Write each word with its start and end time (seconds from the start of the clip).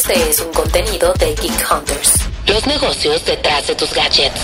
Este 0.00 0.30
es 0.30 0.40
un 0.40 0.50
contenido 0.54 1.12
de 1.18 1.34
Geek 1.34 1.70
Hunters. 1.70 2.14
Los 2.46 2.66
negocios 2.66 3.22
detrás 3.26 3.66
de 3.66 3.74
tus 3.74 3.92
gadgets. 3.92 4.40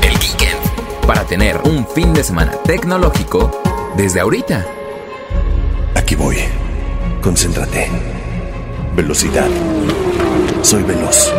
El 0.00 0.18
Geekend. 0.18 1.06
Para 1.06 1.26
tener 1.26 1.58
un 1.58 1.86
fin 1.86 2.14
de 2.14 2.24
semana 2.24 2.52
tecnológico 2.64 3.50
desde 3.98 4.20
ahorita. 4.20 4.64
Aquí 5.94 6.14
voy. 6.14 6.42
Concéntrate. 7.22 7.90
Velocidad. 8.94 9.46
Soy 10.62 10.84
veloz. 10.84 11.30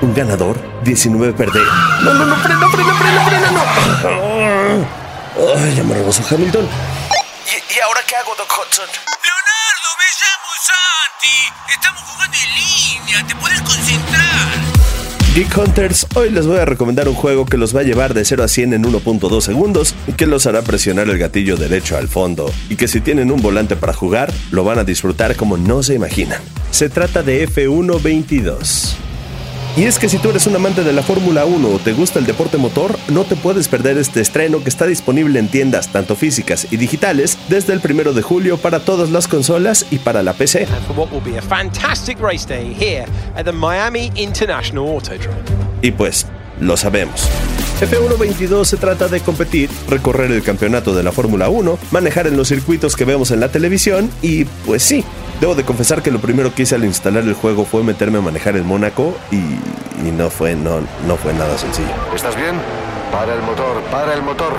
Un 0.00 0.14
ganador, 0.14 0.56
19 0.84 1.32
perder. 1.32 1.66
No, 2.04 2.14
no, 2.14 2.24
no, 2.24 2.36
frena, 2.36 2.68
frena, 2.68 2.94
frena, 2.94 3.24
frena, 3.26 3.50
no. 3.50 4.86
Ay, 5.56 5.74
ya 5.74 5.82
me 5.82 5.94
rebozo 5.94 6.22
Hamilton. 6.30 6.68
¿Y, 7.48 7.74
¿Y, 7.74 7.80
ahora 7.80 8.00
qué 8.06 8.14
hago, 8.14 8.32
Doc 8.36 8.48
Hudson? 8.48 8.86
Llamo 8.86 9.57
Santi. 11.18 11.28
Estamos 11.72 12.02
jugando 12.02 12.36
en 12.36 12.54
línea. 12.54 13.26
¿Te 13.26 13.34
puedes 13.34 13.60
concentrar? 13.62 14.48
Geek 15.34 15.56
Hunters, 15.56 16.06
hoy 16.14 16.30
les 16.30 16.46
voy 16.46 16.58
a 16.58 16.64
recomendar 16.64 17.08
un 17.08 17.14
juego 17.14 17.46
que 17.46 17.56
los 17.56 17.74
va 17.74 17.80
a 17.80 17.84
llevar 17.84 18.14
de 18.14 18.24
0 18.24 18.42
a 18.42 18.48
100 18.48 18.74
en 18.74 18.82
1.2 18.84 19.40
segundos 19.40 19.94
y 20.06 20.12
que 20.12 20.26
los 20.26 20.46
hará 20.46 20.62
presionar 20.62 21.08
el 21.08 21.18
gatillo 21.18 21.56
derecho 21.56 21.96
al 21.96 22.08
fondo 22.08 22.50
y 22.68 22.76
que 22.76 22.88
si 22.88 23.00
tienen 23.00 23.30
un 23.30 23.40
volante 23.40 23.76
para 23.76 23.92
jugar, 23.92 24.32
lo 24.50 24.64
van 24.64 24.78
a 24.78 24.84
disfrutar 24.84 25.36
como 25.36 25.56
no 25.56 25.82
se 25.82 25.94
imaginan. 25.94 26.40
Se 26.70 26.88
trata 26.88 27.22
de 27.22 27.48
F122. 27.48 29.07
Y 29.78 29.84
es 29.84 30.00
que 30.00 30.08
si 30.08 30.18
tú 30.18 30.30
eres 30.30 30.44
un 30.48 30.56
amante 30.56 30.82
de 30.82 30.92
la 30.92 31.04
Fórmula 31.04 31.44
1 31.44 31.68
o 31.68 31.78
te 31.78 31.92
gusta 31.92 32.18
el 32.18 32.26
deporte 32.26 32.56
motor, 32.56 32.98
no 33.10 33.22
te 33.22 33.36
puedes 33.36 33.68
perder 33.68 33.96
este 33.96 34.20
estreno 34.20 34.60
que 34.60 34.70
está 34.70 34.86
disponible 34.86 35.38
en 35.38 35.46
tiendas 35.46 35.92
tanto 35.92 36.16
físicas 36.16 36.66
y 36.72 36.78
digitales 36.78 37.38
desde 37.48 37.74
el 37.74 37.80
primero 37.80 38.12
de 38.12 38.20
julio 38.20 38.58
para 38.58 38.80
todas 38.80 39.10
las 39.10 39.28
consolas 39.28 39.86
y 39.92 39.98
para 39.98 40.24
la 40.24 40.32
PC. 40.32 40.66
Y 45.80 45.92
pues, 45.92 46.26
lo 46.60 46.76
sabemos. 46.76 47.28
F122 47.80 48.64
se 48.64 48.76
trata 48.78 49.06
de 49.06 49.20
competir, 49.20 49.70
recorrer 49.88 50.32
el 50.32 50.42
campeonato 50.42 50.92
de 50.92 51.04
la 51.04 51.12
Fórmula 51.12 51.48
1, 51.48 51.78
manejar 51.92 52.26
en 52.26 52.36
los 52.36 52.48
circuitos 52.48 52.96
que 52.96 53.04
vemos 53.04 53.30
en 53.30 53.38
la 53.38 53.50
televisión 53.50 54.10
y 54.22 54.44
pues 54.44 54.82
sí, 54.82 55.04
Debo 55.40 55.54
de 55.54 55.64
confesar 55.64 56.02
que 56.02 56.10
lo 56.10 56.18
primero 56.18 56.52
que 56.52 56.62
hice 56.62 56.74
al 56.74 56.84
instalar 56.84 57.22
el 57.22 57.34
juego 57.34 57.64
fue 57.64 57.84
meterme 57.84 58.18
a 58.18 58.20
manejar 58.20 58.56
en 58.56 58.66
Mónaco 58.66 59.16
y, 59.30 59.36
y, 59.36 60.10
no, 60.10 60.30
fue, 60.30 60.56
no, 60.56 60.80
no 61.06 61.16
fue 61.16 61.32
nada 61.32 61.56
sencillo. 61.56 61.88
¿Estás 62.14 62.34
bien? 62.34 62.56
Para 63.12 63.34
el 63.34 63.42
motor, 63.42 63.80
para 63.90 64.14
el 64.14 64.22
motor. 64.22 64.54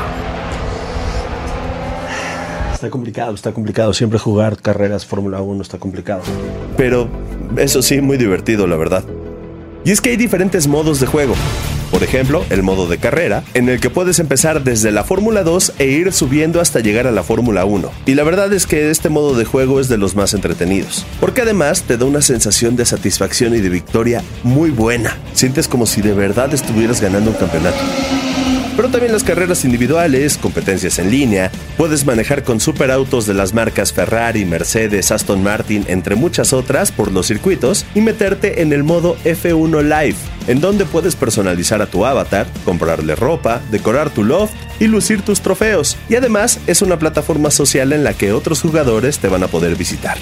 Está 2.73 2.89
complicado, 2.89 3.35
está 3.35 3.51
complicado. 3.51 3.93
Siempre 3.93 4.19
jugar 4.19 4.55
carreras 4.55 5.05
Fórmula 5.05 5.41
1 5.41 5.61
está 5.61 5.77
complicado. 5.79 6.21
Pero 6.77 7.09
eso 7.57 7.81
sí, 7.81 7.99
muy 7.99 8.15
divertido, 8.15 8.65
la 8.65 8.77
verdad. 8.77 9.03
Y 9.83 9.91
es 9.91 9.99
que 9.99 10.11
hay 10.11 10.17
diferentes 10.17 10.65
modos 10.65 11.01
de 11.01 11.07
juego. 11.07 11.35
Por 11.91 12.03
ejemplo, 12.03 12.45
el 12.49 12.63
modo 12.63 12.87
de 12.87 12.97
carrera, 12.97 13.43
en 13.53 13.69
el 13.69 13.79
que 13.79 13.89
puedes 13.89 14.19
empezar 14.19 14.63
desde 14.63 14.91
la 14.91 15.03
Fórmula 15.03 15.43
2 15.43 15.73
e 15.79 15.85
ir 15.87 16.13
subiendo 16.13 16.61
hasta 16.61 16.79
llegar 16.79 17.07
a 17.07 17.11
la 17.11 17.23
Fórmula 17.23 17.65
1. 17.65 17.91
Y 18.05 18.15
la 18.15 18.23
verdad 18.23 18.51
es 18.53 18.67
que 18.67 18.89
este 18.89 19.09
modo 19.09 19.35
de 19.35 19.45
juego 19.45 19.79
es 19.79 19.89
de 19.89 19.97
los 19.97 20.15
más 20.15 20.33
entretenidos, 20.33 21.05
porque 21.19 21.41
además 21.41 21.83
te 21.83 21.97
da 21.97 22.05
una 22.05 22.21
sensación 22.21 22.75
de 22.75 22.85
satisfacción 22.85 23.55
y 23.55 23.59
de 23.59 23.69
victoria 23.69 24.23
muy 24.43 24.69
buena. 24.69 25.17
Sientes 25.33 25.67
como 25.67 25.85
si 25.85 26.01
de 26.01 26.13
verdad 26.13 26.53
estuvieras 26.53 27.01
ganando 27.01 27.31
un 27.31 27.37
campeonato 27.37 27.79
pero 28.79 28.91
también 28.91 29.11
las 29.11 29.25
carreras 29.25 29.65
individuales, 29.65 30.37
competencias 30.37 30.99
en 30.99 31.11
línea, 31.11 31.51
puedes 31.75 32.05
manejar 32.05 32.45
con 32.45 32.61
superautos 32.61 33.25
de 33.25 33.33
las 33.33 33.53
marcas 33.53 33.91
Ferrari, 33.91 34.45
Mercedes, 34.45 35.11
Aston 35.11 35.43
Martin, 35.43 35.83
entre 35.89 36.15
muchas 36.15 36.53
otras 36.53 36.89
por 36.89 37.11
los 37.11 37.27
circuitos 37.27 37.85
y 37.93 37.99
meterte 37.99 38.61
en 38.61 38.71
el 38.71 38.85
modo 38.85 39.17
F1 39.25 39.81
Live, 39.81 40.15
en 40.47 40.61
donde 40.61 40.85
puedes 40.85 41.17
personalizar 41.17 41.81
a 41.81 41.87
tu 41.87 42.05
avatar, 42.05 42.47
comprarle 42.63 43.17
ropa, 43.17 43.61
decorar 43.69 44.11
tu 44.11 44.23
loft 44.23 44.53
y 44.79 44.87
lucir 44.87 45.23
tus 45.23 45.41
trofeos. 45.41 45.97
Y 46.07 46.15
además 46.15 46.61
es 46.65 46.81
una 46.81 46.97
plataforma 46.97 47.51
social 47.51 47.91
en 47.91 48.05
la 48.05 48.13
que 48.13 48.31
otros 48.31 48.61
jugadores 48.61 49.19
te 49.19 49.27
van 49.27 49.43
a 49.43 49.47
poder 49.49 49.75
visitar. 49.75 50.17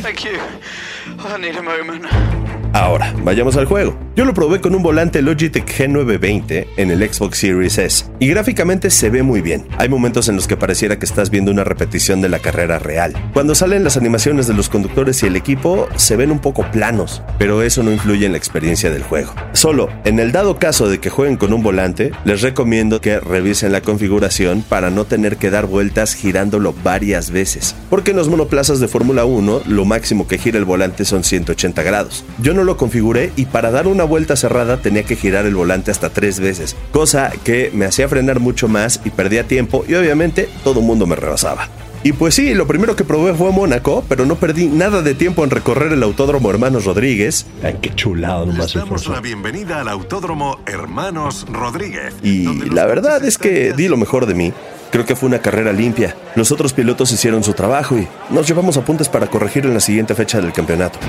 Ahora, 2.77 3.11
vayamos 3.23 3.57
al 3.57 3.65
juego. 3.65 3.97
Yo 4.15 4.23
lo 4.23 4.35
probé 4.35 4.61
con 4.61 4.75
un 4.75 4.83
volante 4.83 5.23
Logitech 5.23 5.67
G920 5.67 6.67
en 6.77 6.91
el 6.91 7.11
Xbox 7.11 7.39
Series 7.39 7.79
S 7.79 8.05
y 8.19 8.27
gráficamente 8.27 8.91
se 8.91 9.09
ve 9.09 9.23
muy 9.23 9.41
bien. 9.41 9.67
Hay 9.79 9.89
momentos 9.89 10.29
en 10.29 10.35
los 10.35 10.47
que 10.47 10.57
pareciera 10.57 10.99
que 10.99 11.05
estás 11.05 11.31
viendo 11.31 11.51
una 11.51 11.63
repetición 11.63 12.21
de 12.21 12.29
la 12.29 12.37
carrera 12.37 12.77
real. 12.77 13.13
Cuando 13.33 13.55
salen 13.55 13.83
las 13.83 13.97
animaciones 13.97 14.45
de 14.45 14.53
los 14.53 14.69
conductores 14.69 15.23
y 15.23 15.25
el 15.25 15.35
equipo 15.35 15.87
se 15.95 16.15
ven 16.15 16.31
un 16.31 16.37
poco 16.37 16.69
planos, 16.71 17.23
pero 17.39 17.63
eso 17.63 17.81
no 17.81 17.91
influye 17.91 18.27
en 18.27 18.33
la 18.33 18.37
experiencia 18.37 18.91
del 18.91 19.01
juego. 19.01 19.33
Solo, 19.53 19.89
en 20.03 20.19
el 20.19 20.31
dado 20.31 20.57
caso 20.59 20.87
de 20.87 20.99
que 20.99 21.09
jueguen 21.09 21.37
con 21.37 21.53
un 21.53 21.63
volante, 21.63 22.11
les 22.25 22.41
recomiendo 22.41 23.01
que 23.01 23.19
revisen 23.19 23.71
la 23.71 23.81
configuración 23.81 24.61
para 24.61 24.91
no 24.91 25.05
tener 25.05 25.37
que 25.37 25.49
dar 25.49 25.65
vueltas 25.65 26.13
girándolo 26.13 26.75
varias 26.83 27.31
veces, 27.31 27.75
porque 27.89 28.11
en 28.11 28.17
los 28.17 28.29
monoplazas 28.29 28.79
de 28.79 28.87
Fórmula 28.87 29.25
1 29.25 29.63
lo 29.65 29.85
máximo 29.85 30.27
que 30.27 30.37
gira 30.37 30.59
el 30.59 30.65
volante 30.65 31.05
son 31.05 31.23
180 31.23 31.81
grados. 31.81 32.23
Yo 32.39 32.53
no 32.53 32.66
lo 32.67 32.77
configuré 32.77 33.31
y 33.35 33.45
para 33.45 33.71
dar 33.71 33.87
una 33.87 34.03
vuelta 34.03 34.35
cerrada 34.35 34.77
tenía 34.77 35.01
que 35.01 35.15
girar 35.15 35.47
el 35.47 35.55
volante 35.55 35.89
hasta 35.89 36.09
tres 36.09 36.39
veces, 36.39 36.75
cosa 36.91 37.31
que 37.43 37.71
me 37.73 37.85
hacía 37.85 38.07
frenar 38.07 38.39
mucho 38.39 38.67
más 38.67 39.01
y 39.03 39.09
perdía 39.09 39.47
tiempo 39.47 39.83
y 39.87 39.95
obviamente 39.95 40.47
todo 40.63 40.81
el 40.81 40.85
mundo 40.85 41.07
me 41.07 41.15
rebasaba. 41.15 41.67
Y 42.03 42.13
pues 42.13 42.35
sí, 42.35 42.53
lo 42.53 42.67
primero 42.67 42.95
que 42.95 43.03
probé 43.03 43.33
fue 43.33 43.51
Mónaco, 43.51 44.03
pero 44.07 44.25
no 44.25 44.35
perdí 44.35 44.67
nada 44.67 45.01
de 45.01 45.15
tiempo 45.15 45.43
en 45.43 45.49
recorrer 45.49 45.91
el 45.91 46.03
Autódromo 46.03 46.49
Hermanos 46.49 46.85
Rodríguez. 46.85 47.47
Ay, 47.63 47.77
qué 47.81 47.93
chulado 47.95 48.45
nomás. 48.45 48.73
Damos 48.73 49.07
la 49.07 49.19
bienvenida 49.19 49.81
al 49.81 49.89
Autódromo 49.89 50.59
Hermanos 50.67 51.45
Rodríguez. 51.51 52.13
Y 52.21 52.45
la 52.69 52.85
verdad 52.85 53.25
es 53.25 53.37
que 53.37 53.73
di 53.73 53.87
lo 53.87 53.97
mejor 53.97 54.25
de 54.25 54.35
mí. 54.35 54.53
Creo 54.91 55.05
que 55.05 55.15
fue 55.15 55.27
una 55.27 55.39
carrera 55.39 55.73
limpia. 55.73 56.15
Los 56.35 56.51
otros 56.51 56.71
pilotos 56.71 57.11
hicieron 57.11 57.43
su 57.43 57.53
trabajo 57.53 57.97
y 57.97 58.07
nos 58.29 58.47
llevamos 58.47 58.77
apuntes 58.77 59.09
para 59.09 59.27
corregir 59.27 59.65
en 59.65 59.73
la 59.73 59.81
siguiente 59.81 60.15
fecha 60.15 60.39
del 60.39 60.53
campeonato. 60.53 60.99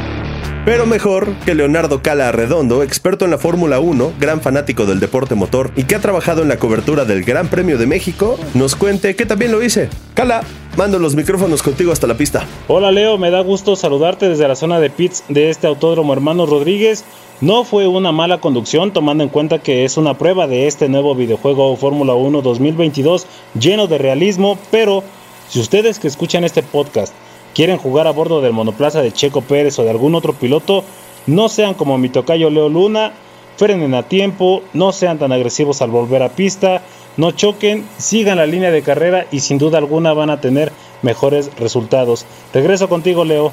Pero 0.68 0.84
mejor 0.84 1.32
que 1.46 1.54
Leonardo 1.54 2.02
Cala 2.02 2.28
Arredondo, 2.28 2.82
experto 2.82 3.24
en 3.24 3.30
la 3.30 3.38
Fórmula 3.38 3.80
1, 3.80 4.12
gran 4.20 4.42
fanático 4.42 4.84
del 4.84 5.00
deporte 5.00 5.34
motor 5.34 5.72
y 5.76 5.84
que 5.84 5.94
ha 5.94 5.98
trabajado 5.98 6.42
en 6.42 6.48
la 6.48 6.58
cobertura 6.58 7.06
del 7.06 7.24
Gran 7.24 7.48
Premio 7.48 7.78
de 7.78 7.86
México, 7.86 8.38
nos 8.52 8.76
cuente 8.76 9.16
que 9.16 9.24
también 9.24 9.50
lo 9.50 9.62
hice. 9.62 9.88
Cala, 10.12 10.42
mando 10.76 10.98
los 10.98 11.14
micrófonos 11.14 11.62
contigo 11.62 11.90
hasta 11.90 12.06
la 12.06 12.18
pista. 12.18 12.44
Hola 12.66 12.92
Leo, 12.92 13.16
me 13.16 13.30
da 13.30 13.40
gusto 13.40 13.76
saludarte 13.76 14.28
desde 14.28 14.46
la 14.46 14.56
zona 14.56 14.78
de 14.78 14.90
pits 14.90 15.24
de 15.30 15.48
este 15.48 15.66
autódromo 15.66 16.12
Hermanos 16.12 16.50
Rodríguez. 16.50 17.02
No 17.40 17.64
fue 17.64 17.88
una 17.88 18.12
mala 18.12 18.42
conducción 18.42 18.92
tomando 18.92 19.24
en 19.24 19.30
cuenta 19.30 19.60
que 19.60 19.86
es 19.86 19.96
una 19.96 20.18
prueba 20.18 20.46
de 20.46 20.66
este 20.66 20.90
nuevo 20.90 21.14
videojuego 21.14 21.74
Fórmula 21.78 22.12
1 22.12 22.42
2022 22.42 23.26
lleno 23.58 23.86
de 23.86 23.96
realismo, 23.96 24.58
pero 24.70 25.02
si 25.48 25.60
ustedes 25.60 25.98
que 25.98 26.08
escuchan 26.08 26.44
este 26.44 26.62
podcast 26.62 27.14
quieren 27.58 27.76
jugar 27.76 28.06
a 28.06 28.12
bordo 28.12 28.40
del 28.40 28.52
monoplaza 28.52 29.02
de 29.02 29.10
Checo 29.10 29.40
Pérez 29.40 29.76
o 29.80 29.82
de 29.82 29.90
algún 29.90 30.14
otro 30.14 30.32
piloto, 30.32 30.84
no 31.26 31.48
sean 31.48 31.74
como 31.74 31.98
mi 31.98 32.08
tocayo 32.08 32.50
Leo 32.50 32.68
Luna, 32.68 33.10
frenen 33.56 33.94
a 33.94 34.04
tiempo, 34.04 34.62
no 34.74 34.92
sean 34.92 35.18
tan 35.18 35.32
agresivos 35.32 35.82
al 35.82 35.90
volver 35.90 36.22
a 36.22 36.28
pista, 36.28 36.82
no 37.16 37.32
choquen, 37.32 37.84
sigan 37.98 38.36
la 38.36 38.46
línea 38.46 38.70
de 38.70 38.82
carrera 38.82 39.26
y 39.32 39.40
sin 39.40 39.58
duda 39.58 39.78
alguna 39.78 40.12
van 40.12 40.30
a 40.30 40.40
tener 40.40 40.70
mejores 41.02 41.50
resultados. 41.58 42.26
Regreso 42.54 42.88
contigo, 42.88 43.24
Leo. 43.24 43.50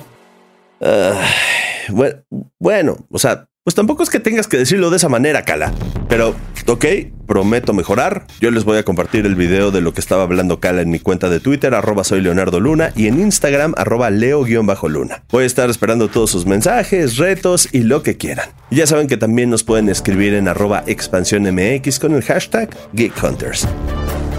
Bueno, 1.89 2.17
bueno, 2.59 2.97
o 3.09 3.17
sea, 3.17 3.47
pues 3.65 3.73
tampoco 3.73 4.03
es 4.03 4.11
que 4.11 4.19
tengas 4.19 4.47
que 4.47 4.57
decirlo 4.57 4.91
de 4.91 4.97
esa 4.97 5.09
manera, 5.09 5.41
Cala. 5.41 5.73
Pero, 6.07 6.35
ok, 6.67 6.85
prometo 7.25 7.73
mejorar. 7.73 8.27
Yo 8.39 8.51
les 8.51 8.63
voy 8.63 8.77
a 8.77 8.83
compartir 8.83 9.25
el 9.25 9.33
video 9.33 9.71
de 9.71 9.81
lo 9.81 9.91
que 9.91 10.01
estaba 10.01 10.21
hablando 10.21 10.59
Cala 10.59 10.81
en 10.81 10.91
mi 10.91 10.99
cuenta 10.99 11.29
de 11.29 11.39
Twitter, 11.39 11.73
arroba 11.73 12.03
soy 12.03 12.21
Leonardo 12.21 12.59
Luna, 12.59 12.91
y 12.95 13.07
en 13.07 13.19
Instagram, 13.19 13.73
arroba 13.75 14.11
leo-luna. 14.11 15.23
Voy 15.31 15.45
a 15.45 15.47
estar 15.47 15.67
esperando 15.71 16.09
todos 16.09 16.29
sus 16.29 16.45
mensajes, 16.45 17.17
retos 17.17 17.67
y 17.71 17.79
lo 17.79 18.03
que 18.03 18.17
quieran. 18.17 18.50
Ya 18.69 18.85
saben 18.85 19.07
que 19.07 19.17
también 19.17 19.50
nos 19.50 19.63
pueden 19.63 19.89
escribir 19.89 20.35
en 20.35 20.47
arroba 20.47 20.83
expansiónmx 20.85 21.97
con 21.97 22.13
el 22.13 22.21
hashtag 22.21 22.69
GeekHunters. 22.95 23.68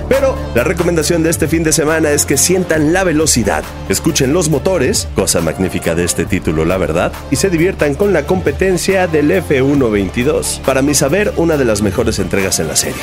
Pero 0.09 0.37
la 0.55 0.65
recomendación 0.65 1.23
de 1.23 1.31
este 1.31 1.49
fin 1.49 1.63
de 1.63 1.73
semana 1.73 2.11
es 2.11 2.27
que 2.27 2.37
sientan 2.37 2.93
la 2.93 3.05
velocidad, 3.05 3.65
escuchen 3.89 4.33
los 4.33 4.49
motores, 4.49 5.09
cosa 5.15 5.41
magnífica 5.41 5.95
de 5.95 6.05
este 6.05 6.25
título 6.25 6.65
la 6.65 6.79
verdad, 6.79 7.13
y 7.31 7.37
se 7.37 7.51
diviertan 7.51 7.95
con 7.95 8.13
la 8.13 8.27
competencia 8.27 9.07
del 9.07 9.31
F122. 9.31 10.61
Para 10.61 10.83
mi 10.83 10.95
saber, 10.95 11.33
una 11.37 11.57
de 11.57 11.65
las 11.65 11.83
mejores 11.83 12.19
entregas 12.19 12.61
en 12.61 12.69
la 12.69 12.77
serie. 12.77 13.03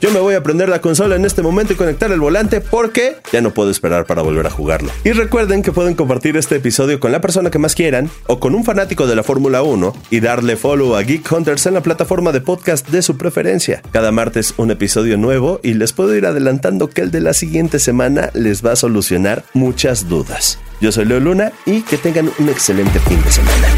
Yo 0.00 0.10
me 0.10 0.20
voy 0.20 0.34
a 0.34 0.42
prender 0.42 0.70
la 0.70 0.80
consola 0.80 1.16
en 1.16 1.26
este 1.26 1.42
momento 1.42 1.74
y 1.74 1.76
conectar 1.76 2.10
el 2.10 2.20
volante 2.20 2.62
porque 2.62 3.18
ya 3.32 3.42
no 3.42 3.52
puedo 3.52 3.70
esperar 3.70 4.06
para 4.06 4.22
volver 4.22 4.46
a 4.46 4.50
jugarlo. 4.50 4.90
Y 5.04 5.12
recuerden 5.12 5.62
que 5.62 5.72
pueden 5.72 5.94
compartir 5.94 6.38
este 6.38 6.56
episodio 6.56 6.98
con 6.98 7.12
la 7.12 7.20
persona 7.20 7.50
que 7.50 7.58
más 7.58 7.74
quieran 7.74 8.08
o 8.26 8.40
con 8.40 8.54
un 8.54 8.64
fanático 8.64 9.06
de 9.06 9.14
la 9.14 9.22
Fórmula 9.22 9.62
1 9.62 9.92
y 10.08 10.20
darle 10.20 10.56
follow 10.56 10.96
a 10.96 11.02
Geek 11.02 11.30
Hunters 11.30 11.66
en 11.66 11.74
la 11.74 11.82
plataforma 11.82 12.32
de 12.32 12.40
podcast 12.40 12.88
de 12.88 13.02
su 13.02 13.18
preferencia. 13.18 13.82
Cada 13.92 14.10
martes 14.10 14.54
un 14.56 14.70
episodio 14.70 15.18
nuevo 15.18 15.60
y 15.62 15.74
les 15.74 15.92
puedo 15.92 16.16
ir 16.16 16.24
adelantando 16.24 16.88
que 16.88 17.02
el 17.02 17.10
de 17.10 17.20
la 17.20 17.34
siguiente 17.34 17.78
semana 17.78 18.30
les 18.32 18.64
va 18.64 18.72
a 18.72 18.76
solucionar 18.76 19.44
muchas 19.52 20.08
dudas. 20.08 20.58
Yo 20.80 20.92
soy 20.92 21.04
Leo 21.04 21.20
Luna 21.20 21.52
y 21.66 21.82
que 21.82 21.98
tengan 21.98 22.30
un 22.38 22.48
excelente 22.48 23.00
fin 23.00 23.22
de 23.22 23.32
semana. 23.32 23.68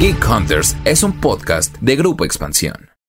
Geek 0.00 0.28
Hunters 0.28 0.76
es 0.84 1.04
un 1.04 1.20
podcast 1.20 1.76
de 1.80 1.94
Grupo 1.94 2.24
Expansión. 2.24 2.93